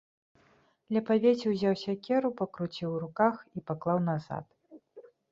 [0.95, 4.45] Ля павеці ўзяў сякеру, пакруціў у руках і паклаў назад.